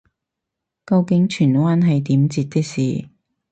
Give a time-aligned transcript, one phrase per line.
[0.83, 3.07] 究竟荃灣係點截的士